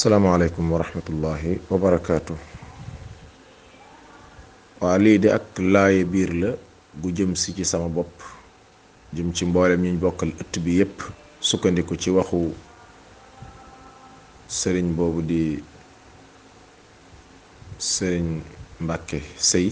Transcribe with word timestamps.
السلام 0.00 0.26
عليكم 0.34 0.64
ورحمة 0.72 1.06
الله 1.12 1.42
وبركاته 1.68 2.32
waa 4.80 4.96
lii 4.96 5.20
de 5.20 5.28
ak 5.28 5.60
laaye 5.60 6.08
biir 6.08 6.30
la 6.40 6.50
gu 6.96 7.08
jëm 7.12 7.36
si 7.36 7.52
ci 7.52 7.64
sama 7.68 7.84
bopp 7.92 8.16
jëm 9.12 9.28
ci 9.36 9.44
mboolem 9.44 9.76
ñu 9.84 10.00
bokkal 10.00 10.32
ëtt 10.40 10.56
bi 10.64 10.80
yépp 10.80 10.96
sukkandiku 11.48 12.00
ci 12.00 12.08
waxu 12.16 12.48
sëriñ 14.48 14.88
boobu 14.96 15.20
di 15.20 15.40
sëriñ 17.78 18.40
mbàkke 18.80 19.18
sëy 19.36 19.68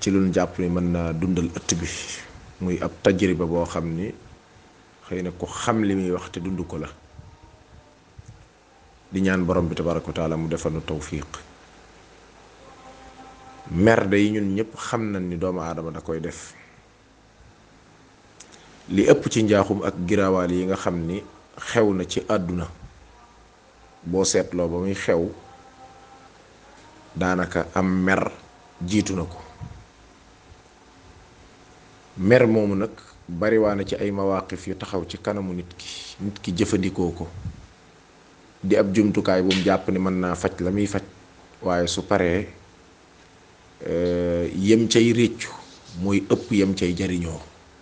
ci 0.00 0.08
lu 0.10 0.32
jàpp 0.32 0.52
ni 0.60 0.68
mën 0.72 0.86
naa 0.96 1.12
dundal 1.12 1.48
ëtt 1.60 1.70
bi 1.80 1.88
muy 2.64 2.76
ab 2.80 2.92
tajriba 3.04 3.44
boo 3.44 3.68
xam 3.72 3.84
ni 3.96 4.06
xëy 5.06 5.20
na 5.22 5.30
ku 5.38 5.44
xam 5.44 5.78
li 5.84 5.92
muy 5.98 6.10
wax 6.16 6.26
te 6.32 6.40
dund 6.40 6.60
ko 6.64 6.76
la 6.80 6.88
di 9.16 9.22
ñaan 9.24 9.46
borom 9.48 9.64
bi 9.68 9.72
tabaraka 9.74 10.06
wa 10.06 10.12
taala 10.12 10.36
mu 10.36 10.44
defal 10.46 10.72
nu 10.76 10.80
tawfiq 10.84 11.24
merde 13.72 14.14
yi 14.20 14.32
ñun 14.36 14.52
ñëpp 14.56 14.76
xam 14.76 15.08
nañ 15.12 15.24
ni 15.28 15.36
doomu 15.40 15.60
aadama 15.64 15.88
da 15.90 16.00
koy 16.04 16.20
def 16.20 16.52
li 18.94 19.02
ëpp 19.08 19.22
ci 19.32 19.42
njaaxum 19.42 19.80
ak 19.82 19.94
giraawaal 20.06 20.52
yi 20.52 20.66
nga 20.68 20.76
xam 20.76 20.96
ni 21.08 21.22
xew 21.68 21.94
na 21.96 22.04
ci 22.04 22.20
àdduna 22.28 22.66
boo 24.04 24.24
seetloo 24.24 24.68
ba 24.68 24.78
muy 24.84 24.92
xew 24.94 25.32
daanaka 27.16 27.66
am 27.74 27.88
mer 28.06 28.22
jiitu 28.86 29.16
na 29.16 29.24
ko 29.32 29.38
mer 32.18 32.44
moomu 32.46 32.74
nag 32.76 32.92
bariwaana 33.28 33.82
ci 33.88 33.94
ay 33.96 34.10
mawaqif 34.12 34.66
yu 34.66 34.76
taxaw 34.76 35.02
ci 35.08 35.16
kanamu 35.18 35.54
nit 35.56 35.70
ki 35.78 35.90
nit 36.20 36.36
ki 36.42 36.52
jëfandikoo 36.52 37.10
ko 37.16 37.26
di 38.66 38.74
ab 38.74 38.90
jumtukaay 38.90 39.46
bu 39.46 39.54
mu 39.54 39.62
jàpp 39.62 39.84
ni 39.94 39.98
mën 40.02 40.16
naa 40.26 40.34
faj 40.42 40.54
la 40.64 40.70
muy 40.74 40.90
faj 40.94 41.06
waaye 41.66 41.86
su 41.94 42.00
paree 42.10 42.48
euh, 43.90 44.44
yem 44.68 44.82
cay 44.90 45.14
réccu 45.20 45.50
mooy 46.02 46.18
ëpp 46.34 46.46
yem 46.58 46.72
cay 46.78 46.90
jariñoo 46.98 47.38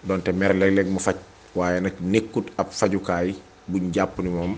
donte 0.06 0.30
mer 0.40 0.52
léeg-léeg 0.60 0.88
mu 0.94 1.00
faj 1.06 1.16
waaye 1.58 1.78
nag 1.84 1.96
nekkut 2.12 2.46
ab 2.60 2.68
fajukaay 2.78 3.32
buñ 3.70 3.84
jàpp 3.96 4.14
ni 4.22 4.28
moom 4.36 4.52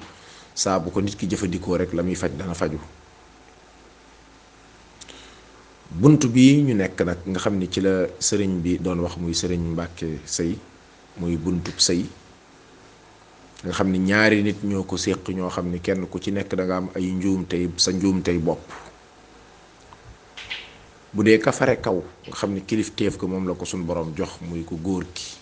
saabu 0.64 0.90
ko 0.90 0.98
nit 1.00 1.14
ki 1.20 1.30
jëfandikoo 1.30 1.78
rek 1.82 1.92
la 1.96 2.02
muy 2.06 2.18
faj 2.22 2.32
dana 2.38 2.54
faju 2.60 2.78
bunt 6.00 6.22
bi 6.34 6.46
ñu 6.66 6.74
nekk 6.82 6.98
nag 7.08 7.20
nga 7.30 7.38
xam 7.44 7.54
ni 7.60 7.66
ci 7.72 7.80
la 7.86 7.94
sëriñ 8.26 8.52
bi 8.64 8.78
doon 8.84 8.98
wax 9.04 9.14
muy 9.22 9.34
sëriñ 9.40 9.62
Mbàkke 9.72 10.08
sëy 10.36 10.52
muy 11.20 11.34
buntub 11.42 11.78
sëy 11.86 12.02
nga 13.64 13.72
xam 13.72 13.88
ne 13.88 13.96
ñaari 13.98 14.44
nit 14.44 14.60
ñoo 14.60 14.84
ko 14.84 15.00
séq 15.00 15.32
ñoo 15.32 15.48
xam 15.48 15.72
ne 15.72 15.80
kenn 15.80 16.04
ku 16.10 16.20
ci 16.20 16.28
nekk 16.28 16.52
danga 16.52 16.76
am 16.76 16.86
ay 16.92 17.08
njuum 17.16 17.48
tey 17.48 17.64
sa 17.80 17.88
njuum 17.92 18.20
tey 18.20 18.36
bopp 18.36 18.60
bu 21.12 21.24
dee 21.24 21.40
ka 21.40 21.52
kaw 21.80 21.98
nga 22.28 22.36
xam 22.36 22.52
ne 22.52 22.60
kilifteef 22.60 23.16
ko 23.16 23.24
moom 23.24 23.48
la 23.48 23.56
ko 23.56 23.64
suñ 23.64 23.80
boroom 23.88 24.12
jox 24.12 24.36
muy 24.44 24.60
ko 24.68 24.76
góor 24.76 25.08
ki 25.16 25.40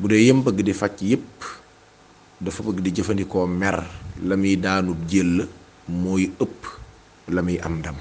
bu 0.00 0.08
dee 0.08 0.24
yëm 0.24 0.40
bëgg 0.40 0.64
di 0.64 0.72
faj 0.72 0.96
yépp 1.12 1.36
dafa 2.40 2.60
bëgg 2.64 2.80
di 2.80 2.94
jëfandikoo 2.96 3.44
mer 3.44 3.84
la 4.24 4.34
muy 4.40 4.56
daanub 4.56 5.04
jël 5.04 5.44
mooy 5.92 6.32
ëpp 6.40 6.60
la 7.36 7.40
muy 7.44 7.60
am 7.60 7.76
ndam 7.84 7.98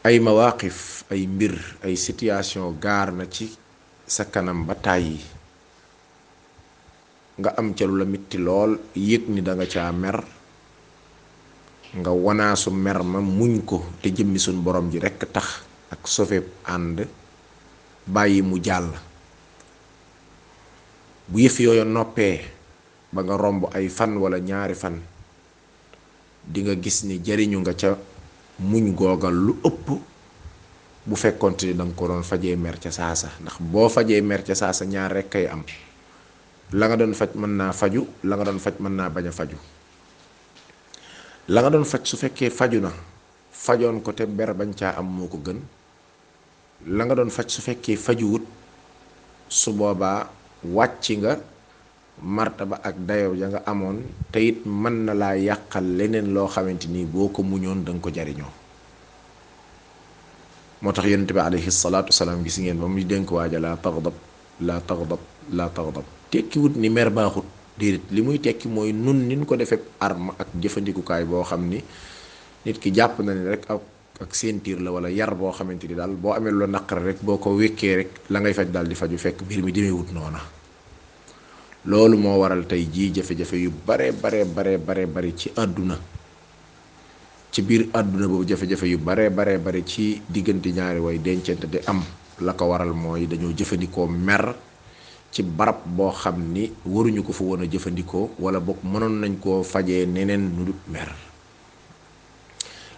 ay 0.00 0.16
mawaqif 0.16 1.04
ay 1.12 1.28
mbir 1.28 1.52
ay 1.84 1.92
situation 1.92 2.72
gaar 2.80 3.12
na 3.12 3.28
ci 3.28 3.52
sa 4.06 4.22
kanam 4.30 4.62
ba 4.62 4.78
tayi 4.78 5.18
nga 7.42 7.50
am 7.58 7.74
ci 7.74 7.82
lu 7.84 7.98
la 7.98 8.06
mitti 8.06 8.38
lool 8.38 8.78
ni 9.34 9.40
da 9.42 9.58
nga 9.58 9.66
ci 9.66 9.82
mer 9.92 10.16
nga 12.00 12.10
su 12.56 12.70
mer 12.70 12.98
ma 13.02 13.18
muñ 13.20 13.66
ko 13.66 13.82
te 14.00 14.08
jëmmi 14.14 14.38
sun 14.38 14.62
borom 14.62 14.88
ji 14.90 15.02
rek 15.02 15.18
tax 15.34 15.46
ak 15.90 16.06
sofé 16.06 16.38
and 16.70 17.02
bayyi 18.06 18.46
mu 18.46 18.62
jall 18.62 18.86
bu 21.28 21.36
yef 21.42 21.58
yoyo 21.58 21.82
noppé 21.84 22.46
ba 23.12 23.20
nga 23.26 23.34
rombo 23.36 23.66
ay 23.74 23.90
fan 23.90 24.14
wala 24.22 24.38
ñaari 24.38 24.74
fan 24.78 25.02
di 26.46 26.62
nga 26.62 26.74
gis 26.78 27.02
ni 27.04 27.18
jariñu 27.26 27.58
nga 27.58 27.74
ca 27.74 27.98
muñ 28.70 28.94
goga 28.94 29.28
lu 29.30 29.58
upp 29.66 30.14
bu 31.06 31.14
fekkonte 31.14 31.70
ni 31.70 31.70
koron 31.74 31.94
ko 31.94 32.04
doon 32.10 32.24
fajee 32.26 32.56
mer 32.58 32.76
ci 32.82 32.90
sasa 32.90 33.30
ndax 33.38 33.56
bo 33.70 33.86
mer 34.30 34.40
ci 34.42 34.54
sasa 34.58 34.82
ñaar 34.84 35.14
rek 35.14 35.28
kay 35.30 35.46
am 35.46 35.62
la 36.74 36.84
nga 36.90 36.96
doon 36.98 37.14
faj 37.14 37.30
man 37.38 37.52
na 37.56 37.66
faju 37.70 38.02
la 38.26 38.34
nga 38.36 38.44
doon 38.50 38.58
faj 38.58 38.74
man 38.82 38.94
na 38.98 39.04
baña 39.14 39.30
faju 39.38 39.54
la 41.48 41.58
nga 41.62 41.70
doon 41.70 41.86
faj 41.86 42.02
su 42.10 42.16
faju 42.58 42.78
na 42.82 42.90
fajon 43.64 44.02
ko 44.02 44.10
te 44.18 44.26
ber 44.26 44.50
bañ 44.58 44.74
ca 44.74 44.98
am 44.98 45.06
moko 45.06 45.38
gën 45.46 45.60
la 46.90 47.02
nga 47.06 47.14
doon 47.14 47.30
faj 47.30 47.48
su 47.54 47.60
faju 47.62 48.26
wut 48.32 48.44
su 49.48 49.70
boba 49.78 50.26
wàcc 50.74 51.04
nga 51.22 51.32
martaba 52.22 52.76
ak 52.82 52.96
dayo 53.08 53.30
ya 53.38 53.46
nga 53.54 53.60
amone 53.70 54.02
te 54.34 54.38
it 54.48 54.58
na 54.90 55.12
la 55.14 55.30
yakal 55.38 55.86
lenen 55.98 56.34
lo 56.34 56.50
xamanteni 56.54 57.04
ni 57.04 57.28
muñon 57.50 57.84
dang 57.86 58.02
ko 58.02 58.10
jariñoo 58.10 58.65
moo 60.86 60.94
tax 60.94 61.04
yonente 61.10 61.34
bi 61.34 61.40
alayhi 61.42 61.70
salaatu 61.70 62.12
salaam 62.14 62.42
gis 62.46 62.58
ngeen 62.62 62.78
ba 62.78 62.86
muy 62.88 63.02
dénk 63.10 63.26
waaja 63.36 63.58
laa 63.60 63.74
taghdab 63.84 64.14
laa 64.66 64.78
taghdab 64.88 65.18
laa 65.58 65.70
taghdab 65.76 66.06
tekkiwut 66.30 66.74
ni 66.82 66.88
mer 66.96 67.10
baaxut 67.16 67.46
déedéet 67.78 68.06
li 68.14 68.20
muy 68.26 68.38
tekki 68.44 68.66
mooy 68.74 68.90
nun 69.04 69.18
nin 69.28 69.42
ko 69.48 69.52
defee 69.60 69.82
arma 70.06 70.30
ak 70.40 70.48
jëfandikukaay 70.62 71.24
boo 71.32 71.42
xam 71.50 71.62
ni 71.72 71.78
nit 72.64 72.76
ki 72.82 72.88
jàpp 72.96 73.16
na 73.26 73.30
ni 73.36 73.42
rek 73.52 73.64
ak 73.72 73.82
ak 74.22 74.30
séentiir 74.40 74.78
la 74.84 74.90
wala 74.94 75.08
yar 75.20 75.32
boo 75.40 75.50
xamante 75.56 75.86
ni 75.90 75.94
daal 76.00 76.14
boo 76.22 76.34
amee 76.38 76.52
loo 76.60 76.70
naqar 76.74 77.00
rek 77.08 77.18
boo 77.26 77.38
ko 77.42 77.48
wékkee 77.60 77.94
rek 78.00 78.10
la 78.32 78.38
ngay 78.40 78.54
faj 78.58 78.68
daal 78.74 78.86
di 78.90 78.94
faju 79.00 79.16
fekk 79.24 79.38
mbir 79.44 79.60
mi 79.66 79.90
wut 79.98 80.10
noona 80.16 80.38
loolu 81.90 82.16
moo 82.24 82.36
waral 82.42 82.62
tey 82.70 82.82
jii 82.94 83.10
jafe-jafe 83.14 83.56
yu 83.64 83.70
bare 83.86 84.06
bare 84.22 84.40
bare 84.56 84.72
bare 84.86 85.02
bari 85.14 85.30
ci 85.40 85.48
àdduna 85.62 85.98
ci 87.50 87.62
biir 87.62 87.88
àdduna 87.94 88.26
boobu 88.26 88.46
jafe-jafe 88.48 88.84
yu 88.86 88.98
baree 88.98 89.30
baree 89.30 89.58
bare 89.58 89.82
ci 89.84 90.22
diggante 90.28 90.66
ñaari 90.72 90.98
way 91.00 91.18
dencante 91.18 91.66
di 91.66 91.78
am 91.86 92.02
la 92.40 92.52
ko 92.52 92.64
waral 92.66 92.92
mooy 92.92 93.26
dañoo 93.26 93.52
jëfandikoo 93.56 94.06
mer 94.08 94.54
ci 95.32 95.42
barab 95.42 95.80
boo 95.86 96.10
xam 96.12 96.52
ni 96.52 96.72
waruñu 96.84 97.22
ko 97.22 97.32
fa 97.32 97.44
woon 97.44 97.62
a 97.62 97.66
jëfandikoo 97.66 98.28
wala 98.38 98.60
boog 98.60 98.78
mënoon 98.84 99.14
nañ 99.20 99.36
koo 99.42 99.62
fajee 99.62 100.06
neneen 100.06 100.42
nu 100.56 100.74
mer 100.88 101.08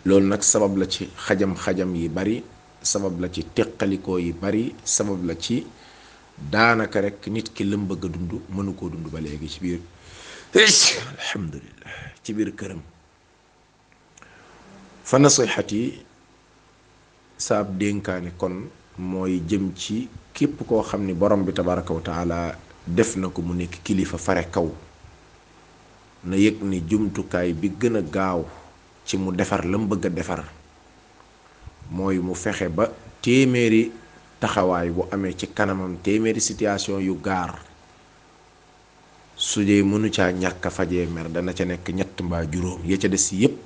loolu 0.05 0.27
nag 0.27 0.43
sabab 0.43 0.77
la 0.77 0.87
ci 0.89 1.09
xajam-xajam 1.27 1.95
yi 1.95 2.09
bari 2.09 2.43
sabab 2.83 3.21
la 3.21 3.29
ci 3.29 3.43
teqalikoo 3.55 4.19
yi 4.19 4.33
bari 4.33 4.75
sabab 4.85 5.25
la 5.25 5.35
ci 5.39 5.67
daanaka 6.51 7.01
rek 7.01 7.27
nit 7.29 7.53
ki 7.55 7.65
lam 7.65 7.87
bëgg 7.89 8.05
a 8.05 8.09
dund 8.09 8.33
mënu 8.55 8.73
koo 8.75 8.89
dund 8.89 9.07
ba 9.13 9.21
léegi 9.21 9.49
ci 9.49 9.61
biir 9.61 9.81
alhamdulillah 10.55 11.93
ci 12.23 12.33
biir 12.33 12.53
këram 12.57 12.83
fa 15.09 15.17
nasihati 15.17 16.05
saab 17.41 17.71
dénkaani 17.81 18.29
kon 18.37 18.69
mooy 19.01 19.41
jëm 19.49 19.73
ci 19.73 20.05
képp 20.37 20.67
koo 20.69 20.85
xam 20.85 21.07
ni 21.09 21.15
borom 21.17 21.45
bi 21.49 21.53
tabaraka 21.53 21.95
wa 21.97 22.03
taala 22.05 22.39
def 22.87 23.17
na 23.17 23.31
ko 23.33 23.41
mu 23.41 23.55
nekk 23.57 23.81
kilifa 23.83 24.19
fare 24.21 24.45
kaw 24.53 24.69
na 26.29 26.37
yëg 26.37 26.61
ni 26.63 26.83
jumtukaay 26.85 27.55
bi 27.57 27.73
gën 27.81 27.97
a 27.97 28.03
gaaw 28.05 28.45
ci 29.09 29.17
mu 29.17 29.33
defar 29.33 29.65
la 29.65 29.79
mu 29.81 29.87
bëgg 29.89 30.07
a 30.07 30.11
defar 30.13 30.45
mooy 31.91 32.21
mu 32.21 32.35
fexe 32.37 32.69
ba 32.69 32.91
téeméeri 33.25 33.89
taxawaay 34.41 34.91
bu 34.93 35.09
amee 35.11 35.33
ci 35.33 35.47
kanamam 35.49 35.97
téeméeri 36.05 36.41
situation 36.41 37.01
yu 37.01 37.17
gaar 37.25 37.57
su 39.41 39.65
dee 39.65 39.81
mënu 39.83 40.13
caa 40.13 40.31
ñàkk 40.37 40.67
a 40.67 40.71
fajee 40.71 41.09
mer 41.09 41.33
dana 41.33 41.55
ca 41.57 41.65
nekk 41.65 41.89
ñett 41.97 42.21
mbaa 42.21 42.45
juróom 42.53 42.85
ya 42.85 42.99
ca 43.01 43.09
des 43.09 43.29
yépp 43.33 43.57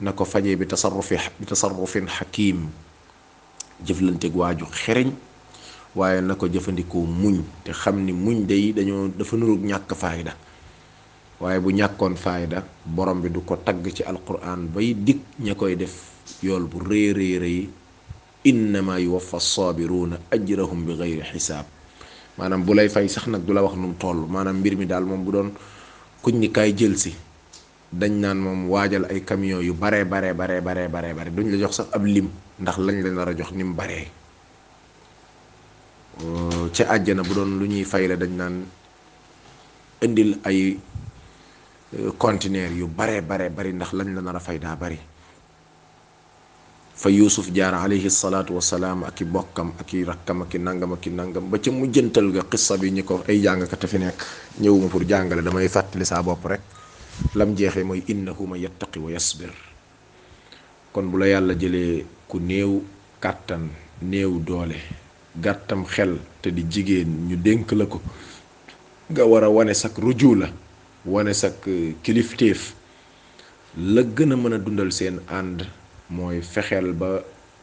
na 0.00 0.12
ko 0.16 0.24
fajee 0.24 0.56
bi 0.56 0.64
tasarrufi 0.66 1.16
bi 1.36 1.44
tasarrufin 1.46 2.08
xakiim 2.08 2.64
jëflanteeg 3.84 4.32
waaju 4.34 4.64
xereñ 4.82 5.12
waaye 5.94 6.20
na 6.24 6.34
ko 6.34 6.48
jëfandikoo 6.48 7.04
muñ 7.04 7.36
te 7.64 7.72
xam 7.72 7.96
ni 8.04 8.12
muñ 8.12 8.36
day 8.48 8.72
dañoo 8.72 9.08
dafa 9.12 9.36
nurug 9.36 9.60
ñàkk 9.70 9.92
faayda 10.00 10.32
waaye 11.40 11.58
bu 11.60 11.70
ñàkkoon 11.72 12.16
faayda 12.16 12.58
borom 12.96 13.20
bi 13.22 13.28
du 13.28 13.40
ko 13.44 13.56
tagg 13.56 13.84
ci 13.96 14.02
alquran 14.04 14.72
bay 14.74 14.94
dig 14.96 15.20
ña 15.44 15.54
koy 15.54 15.76
def 15.76 15.92
yool 16.42 16.64
bu 16.64 16.80
rëy 16.80 17.12
rëy 17.12 17.34
rëy 17.38 17.58
innama 18.44 18.98
yuwaffa 19.00 19.38
sabiruuna 19.40 20.16
ajrahum 20.32 20.84
bi 20.86 20.96
gayri 20.96 21.24
xisaab 21.32 21.66
maanaam 22.38 22.64
bu 22.66 22.72
lay 22.74 22.88
fay 22.88 23.08
sax 23.08 23.26
nag 23.28 23.44
du 23.44 23.52
la 23.52 23.62
wax 23.62 23.76
num 23.76 23.94
toll 24.00 24.24
maanaam 24.32 24.56
mbir 24.60 24.76
mi 24.76 24.86
daal 24.86 25.04
moom 25.04 25.24
bu 25.24 25.32
doon 25.32 25.50
kuñ 26.22 26.40
ni 26.40 26.48
kaay 26.48 26.72
jël 26.72 26.96
si 26.96 27.12
dañ 27.90 28.22
naan 28.22 28.38
moom 28.38 28.60
waajal 28.72 29.04
ay 29.10 29.20
camion 29.28 29.58
yu 29.66 29.74
baree 29.82 30.06
baree 30.12 30.30
baree 30.40 30.62
baree 30.62 30.86
baree 30.94 31.10
bare 31.18 31.30
duñ 31.34 31.46
la 31.52 31.56
jox 31.66 31.74
sax 31.82 31.88
ab 31.96 32.02
lim 32.14 32.28
ndax 32.62 32.76
lañ 32.86 32.96
la 33.04 33.10
nar 33.16 33.28
a 33.30 33.36
jox 33.38 33.50
ni 33.56 33.62
mu 33.68 33.74
baree 33.80 34.06
oh, 36.22 36.64
ca 36.74 36.82
àjjana 36.94 37.22
bu 37.26 37.32
doon 37.36 37.50
lu 37.58 37.64
ñuy 37.72 37.82
fay 37.90 38.04
la 38.10 38.14
dañ 38.22 38.30
naan 38.40 38.56
indil 40.06 40.30
ay 40.48 40.58
euh, 41.98 42.10
conteneur 42.22 42.70
yu 42.80 42.86
baree 42.98 43.20
baree 43.28 43.50
bari 43.56 43.70
ndax 43.76 43.90
lañ 43.98 44.08
la 44.16 44.20
nar 44.24 44.36
a 44.38 44.46
fay 44.46 44.58
daa 44.64 44.76
bari 44.82 44.98
fa 47.00 47.08
yuusuf 47.18 47.46
jaar 47.56 47.74
alayhi 47.74 48.06
salaatu 48.22 48.50
wasalaam 48.58 48.98
ak 49.08 49.18
i 49.22 49.24
bokkam 49.34 49.68
ak 49.82 49.90
i 49.96 49.98
rakkam 50.10 50.38
ak 50.46 50.52
i 50.56 50.58
nangam 50.66 50.90
ak 50.94 51.04
i 51.08 51.10
nangam 51.18 51.42
ba 51.50 51.56
ci 51.62 51.68
mujjantal 51.74 52.26
ga 52.34 52.42
xissa 52.50 52.74
bi 52.80 52.92
ñu 52.96 53.02
ko 53.08 53.14
ay 53.30 53.38
jàngkat 53.44 53.82
a 53.84 53.86
fi 53.92 53.98
nekk 54.04 54.20
ñëwuma 54.62 54.86
pour 54.92 55.02
jàngale 55.10 55.42
damay 55.46 55.66
fàttali 55.76 56.06
saa 56.10 56.22
bopp 56.22 56.44
rek 56.52 56.62
lam 57.36 57.52
jeexé 57.54 57.84
moy 57.84 58.00
innahu 58.08 58.46
may 58.48 58.62
yattaqi 58.64 58.98
wa 59.00 59.10
yasbir 59.12 59.52
kon 60.92 61.02
bu 61.12 61.18
la 61.20 61.26
yalla 61.30 61.54
katan 61.54 62.02
ku 62.28 62.36
neew 62.40 62.80
katan 63.20 63.68
neew 64.02 64.38
doole 64.40 64.76
gattam 65.36 65.84
xel 65.86 66.16
te 66.42 66.50
di 66.50 66.64
jigéen 66.68 67.28
ñu 67.28 67.36
dénk 67.36 67.70
la 67.76 67.86
ko 67.86 68.00
ga 69.12 69.24
wara 69.28 69.48
wone 69.52 69.74
sak 69.74 69.98
rujula 70.00 70.48
wone 71.06 71.30
sak 71.32 71.68
euh, 71.68 71.92
kilifteef 72.02 72.74
la 73.76 74.02
gëna 74.02 74.36
mëna 74.36 74.58
dundal 74.58 74.90
seen 74.92 75.20
and 75.28 75.68
moy 76.08 76.40
fexel 76.42 76.92
ba 76.96 77.22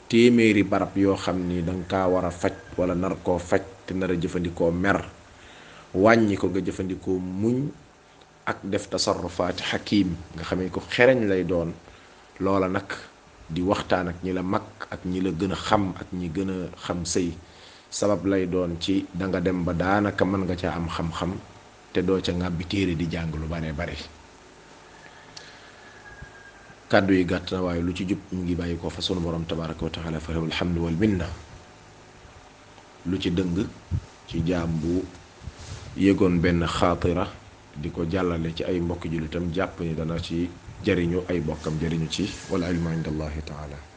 téméri 0.10 0.64
barap 0.64 0.96
yo 0.96 1.16
xamni 1.18 1.62
dang 1.66 1.84
ka 1.90 2.08
wara 2.08 2.32
fajj 2.32 2.56
wala 2.78 2.96
nar 2.96 3.18
ko 3.26 3.38
fajj 3.42 3.64
te 3.90 3.94
nar 3.94 4.12
a 4.14 4.72
mer 4.72 5.04
wàññi 5.94 6.38
ko 6.38 6.48
nga 6.48 6.62
muñ 7.42 7.68
ak 8.48 8.64
def 8.64 8.88
tasarrufaati 8.88 9.60
xakiim 9.60 10.16
nga 10.40 10.44
xamee 10.48 10.72
ko 10.72 10.80
xereñ 10.88 11.28
lay 11.28 11.44
doon 11.44 11.76
loola 12.40 12.72
nag 12.72 12.88
di 13.52 13.60
waxtaan 13.60 14.08
ak 14.16 14.18
ñi 14.24 14.32
la 14.32 14.44
mag 14.44 14.64
ak 14.90 15.02
ñi 15.04 15.20
la 15.20 15.32
gën 15.36 15.52
a 15.52 15.60
xam 15.68 15.92
ak 16.00 16.08
ñi 16.16 16.28
gën 16.32 16.50
a 16.50 16.58
xam 16.86 17.04
sëy 17.04 17.36
sabab 17.92 18.24
lay 18.24 18.48
doon 18.48 18.80
ci 18.80 19.04
danga 19.12 19.44
dem 19.44 19.68
ba 19.68 19.76
daanaka 19.76 20.24
mën 20.24 20.44
nga 20.48 20.56
ca 20.56 20.72
am 20.80 20.88
xam-xam 20.88 21.32
te 21.92 22.00
doo 22.08 22.24
ca 22.26 22.32
ngàbbi 22.32 22.64
téere 22.72 22.94
di 22.96 23.06
jàng 23.12 23.36
lu 23.36 23.48
bare 23.52 23.72
bare 23.76 23.96
kàddu 26.88 27.14
yi 27.20 27.24
gàtt 27.28 27.52
na 27.52 27.60
waaye 27.68 27.82
lu 27.84 27.92
ci 27.92 28.08
jub 28.08 28.22
mu 28.32 28.44
ngi 28.44 28.56
bàyyi 28.56 28.80
ko 28.80 28.88
fa 28.90 29.02
sunu 29.04 29.20
borom 29.20 29.44
tabaraka 29.44 29.84
wa 29.86 29.92
taala 29.92 30.20
fa 30.24 30.32
lewul 30.32 30.52
hamdu 30.56 30.84
wal 30.88 30.96
minna 30.96 31.28
lu 33.08 33.18
ci 33.20 33.28
dëng 33.30 33.60
ci 34.30 34.40
jaam 34.48 34.72
bu 34.82 35.04
yéegoon 36.00 36.40
benn 36.40 36.64
xaatira 36.64 37.28
di 37.78 37.92
ko 37.94 38.06
jàllale 38.10 38.50
ci 38.58 38.64
ay 38.66 38.80
mbokki 38.82 39.08
jullitam 39.14 39.54
jàpp 39.54 39.80
ni 39.86 39.94
dana 39.96 40.18
ci 40.26 40.50
jariñu 40.84 41.20
ay 41.30 41.40
bokkam 41.46 41.78
jariñu 41.80 42.08
ci 42.10 42.24
wal 42.50 42.64
ilmu 42.74 42.90
inda 42.98 43.10
allahi 43.14 43.42
taala 43.50 43.94